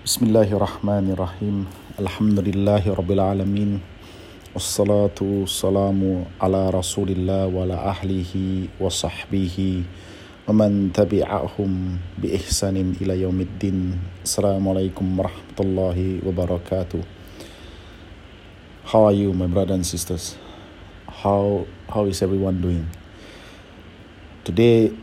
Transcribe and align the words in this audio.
بسم 0.00 0.32
الله 0.32 0.56
الرحمن 0.56 1.12
الرحيم. 1.12 1.56
الحمد 2.00 2.38
لله 2.40 2.88
رب 2.88 3.10
العالمين. 3.12 3.84
والصلاة 4.56 5.18
والسلام 5.20 6.00
على 6.40 6.62
رسول 6.72 7.12
الله 7.12 7.52
وعلى 7.52 7.76
أهله 7.76 8.32
وصحبه 8.80 9.56
ومن 10.48 10.96
تبعهم 10.96 11.70
بإحسان 12.16 12.96
إلى 12.96 13.28
يوم 13.28 13.38
الدين. 13.44 13.78
السلام 14.24 14.64
عليكم 14.64 15.04
ورحمة 15.20 15.58
الله 15.60 16.24
وبركاته. 16.24 17.04
How 18.88 19.04
are 19.04 19.12
you 19.12 19.36
my 19.36 19.52
brothers 19.52 19.76
and 19.76 19.84
sisters? 19.84 20.40
How, 21.12 21.68
how 21.92 22.08
is 22.08 22.24
everyone 22.24 22.64
doing? 22.64 22.88
Today 24.48 24.96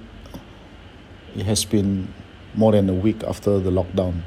it 1.37 1.45
has 1.45 1.69
been 1.69 2.09
more 2.57 2.73
than 2.73 2.89
a 2.89 2.97
week 2.97 3.21
after 3.21 3.61
the 3.61 3.69
lockdown. 3.69 4.25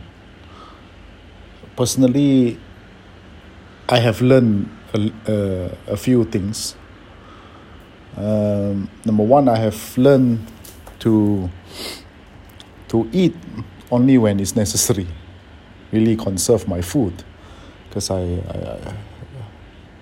Personally, 1.80 2.58
I 3.88 4.00
have 4.00 4.20
learned 4.20 4.68
a, 4.92 4.98
uh, 5.26 5.92
a 5.94 5.96
few 5.96 6.24
things. 6.24 6.76
Um, 8.18 8.90
number 9.06 9.22
one, 9.24 9.48
I 9.48 9.56
have 9.56 9.96
learned 9.96 10.46
to 10.98 11.48
to 12.88 13.08
eat 13.12 13.34
only 13.90 14.18
when 14.18 14.40
it's 14.40 14.54
necessary. 14.54 15.06
Really 15.90 16.16
conserve 16.16 16.68
my 16.68 16.82
food, 16.82 17.14
because 17.88 18.10
I 18.10 18.24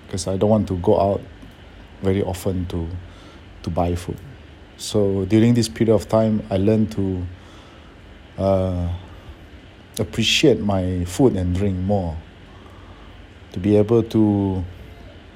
because 0.05 0.27
I, 0.27 0.31
I, 0.31 0.33
I 0.33 0.37
don't 0.37 0.49
want 0.49 0.67
to 0.67 0.75
go 0.79 0.99
out 0.99 1.21
very 2.01 2.23
often 2.23 2.65
to 2.65 2.89
to 3.63 3.69
buy 3.69 3.95
food. 3.95 4.19
So 4.75 5.23
during 5.23 5.53
this 5.53 5.69
period 5.69 5.95
of 5.95 6.09
time, 6.09 6.43
I 6.49 6.57
learned 6.57 6.91
to. 6.91 7.25
Uh, 8.37 8.89
appreciate 9.99 10.59
my 10.59 11.03
food 11.05 11.35
and 11.35 11.55
drink 11.55 11.77
more. 11.77 12.17
To 13.53 13.59
be 13.59 13.75
able 13.77 14.03
to 14.03 14.63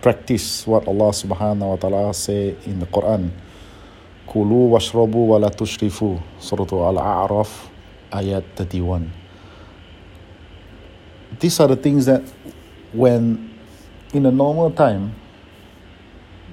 practice 0.02 0.66
what 0.68 0.88
Allah 0.88 1.12
Subhanahu 1.16 1.68
wa 1.68 1.78
Taala 1.78 2.16
say 2.16 2.56
in 2.66 2.80
the 2.80 2.86
Quran. 2.86 3.32
Kulu 4.28 4.72
washrabu 4.76 5.28
wa 5.28 5.38
la 5.38 5.50
tushrifu. 5.50 6.22
Surah 6.40 6.68
Al-A'raf 6.68 7.70
ayat 8.12 8.44
31. 8.56 9.12
These 11.40 11.60
are 11.60 11.68
the 11.68 11.76
things 11.76 12.06
that 12.06 12.22
when 12.94 13.50
in 14.14 14.26
a 14.26 14.32
normal 14.32 14.70
time 14.72 15.16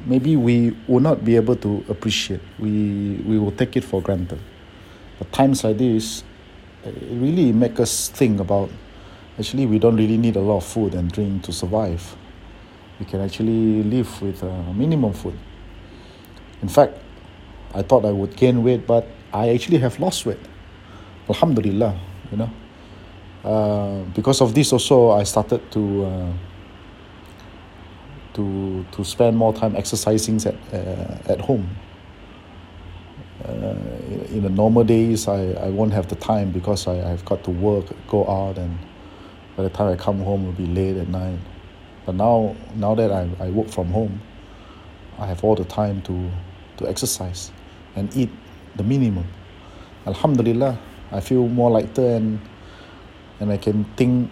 maybe 0.07 0.37
we 0.37 0.73
will 0.89 1.01
not 1.01 1.25
be 1.25 1.37
able 1.37 1.57
to 1.57 1.85
appreciate. 1.89 2.41
We 2.59 3.21
we 3.27 3.39
will 3.39 3.53
take 3.53 3.77
it 3.77 3.85
for 3.85 4.01
granted. 4.01 4.41
But 5.19 5.33
times 5.33 5.63
like 5.65 5.77
this 5.77 6.25
it 6.85 6.95
really 7.11 7.53
make 7.53 7.79
us 7.81 8.09
think 8.09 8.41
about 8.41 8.71
actually 9.39 9.67
we 9.67 9.79
don't 9.79 9.97
really 9.97 10.17
need 10.17 10.37
a 10.37 10.41
lot 10.41 10.59
of 10.59 10.65
food 10.65 10.95
and 10.95 11.11
drink 11.11 11.43
to 11.45 11.53
survive. 11.53 12.17
We 12.99 13.07
can 13.07 13.21
actually 13.21 13.83
live 13.83 14.21
with 14.21 14.43
a 14.43 14.73
minimum 14.75 15.13
food. 15.13 15.39
In 16.63 16.69
fact, 16.69 16.95
I 17.75 17.83
thought 17.83 18.05
I 18.05 18.13
would 18.13 18.37
gain 18.37 18.63
weight, 18.63 18.87
but 18.87 19.07
I 19.33 19.51
actually 19.51 19.79
have 19.79 19.99
lost 19.99 20.27
weight. 20.27 20.41
Alhamdulillah, 21.29 21.99
you 22.31 22.37
know. 22.37 22.51
Uh, 23.43 24.03
because 24.15 24.43
of 24.43 24.55
this, 24.55 24.73
also 24.73 25.13
I 25.13 25.23
started 25.23 25.71
to 25.73 26.05
uh, 26.05 26.33
to 28.35 28.85
to 28.93 29.05
spend 29.05 29.37
more 29.37 29.55
time 29.55 29.77
exercising 29.77 30.37
at 30.45 30.55
uh, 30.73 31.33
at 31.33 31.41
home 31.41 31.67
uh, 33.45 33.75
in 34.31 34.43
the 34.43 34.49
normal 34.49 34.85
days, 34.85 35.29
I, 35.29 35.53
I 35.53 35.69
won't 35.69 35.93
have 35.93 36.09
the 36.09 36.15
time 36.17 36.51
because 36.51 36.87
I, 36.87 37.13
I've 37.13 37.25
got 37.25 37.45
to 37.45 37.51
work, 37.51 37.87
go 38.07 38.27
out, 38.29 38.59
and 38.59 38.79
by 39.57 39.65
the 39.65 39.71
time 39.71 39.93
I 39.93 39.97
come 39.97 40.21
home, 40.21 40.43
it'll 40.43 40.53
be 40.53 40.67
late 40.67 40.97
at 40.97 41.09
night. 41.09 41.39
But 42.07 42.15
now, 42.15 42.57
now 42.77 42.95
that 42.95 43.11
I, 43.11 43.29
I 43.41 43.51
work 43.51 43.69
from 43.69 43.89
home, 43.89 44.21
I 45.19 45.27
have 45.27 45.45
all 45.45 45.55
the 45.55 45.65
time 45.65 46.03
to, 46.03 46.31
to 46.79 46.89
exercise 46.89 47.51
and 47.97 48.15
eat 48.17 48.31
the 48.77 48.83
minimum. 48.83 49.27
Alhamdulillah, 50.07 50.79
I 51.13 51.21
feel 51.21 51.47
more 51.49 51.71
lighter 51.71 52.17
and, 52.17 52.41
and 53.41 53.51
I 53.51 53.57
can 53.57 53.85
think 53.97 54.31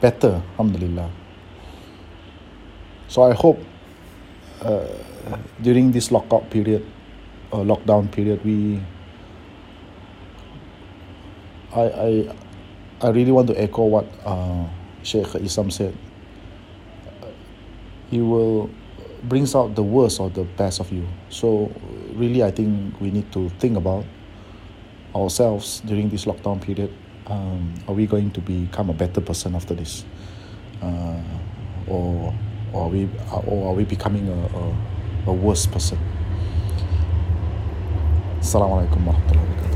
better. 0.00 0.42
Alhamdulillah. 0.52 1.10
So 3.08 3.22
I 3.22 3.32
hope 3.32 3.60
uh, 4.60 4.86
during 5.62 5.92
this 5.92 6.10
lockout 6.10 6.50
period, 6.50 6.84
uh, 7.52 7.58
lockdown 7.58 8.10
period, 8.10 8.44
we 8.44 8.80
I 11.74 11.82
I 11.82 12.10
I 13.02 13.08
really 13.10 13.32
want 13.32 13.48
to 13.48 13.60
echo 13.60 13.84
what 13.84 14.06
uh, 14.24 14.64
Sheikh 15.02 15.26
Isam 15.42 15.70
said. 15.72 15.94
He 18.10 18.20
will 18.20 18.70
brings 19.24 19.54
out 19.54 19.74
the 19.74 19.82
worst 19.82 20.20
or 20.20 20.30
the 20.30 20.44
best 20.44 20.80
of 20.80 20.92
you. 20.92 21.06
So 21.28 21.72
really, 22.14 22.42
I 22.42 22.50
think 22.50 23.00
we 23.00 23.10
need 23.10 23.32
to 23.32 23.48
think 23.58 23.76
about 23.76 24.04
ourselves 25.14 25.82
during 25.84 26.08
this 26.10 26.24
lockdown 26.24 26.60
period. 26.60 26.92
Um, 27.26 27.74
are 27.88 27.94
we 27.94 28.06
going 28.06 28.30
to 28.32 28.40
become 28.40 28.90
a 28.90 28.92
better 28.92 29.20
person 29.20 29.54
after 29.54 29.74
this, 29.74 30.04
uh, 30.82 31.22
or, 31.88 32.34
or 32.72 32.82
are 32.84 32.88
we 32.88 33.08
or 33.46 33.70
are 33.70 33.74
we 33.74 33.84
becoming 33.84 34.28
a, 34.28 34.36
a, 34.36 35.30
a 35.30 35.32
worse 35.32 35.64
person? 35.64 35.98
Assalamualaikum 38.44 39.08
warahmatullahi 39.08 39.40
wabarakatuh. 39.40 39.73